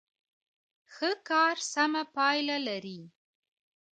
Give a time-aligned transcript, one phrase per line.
[0.93, 2.99] ښه کار سمه پایله لري.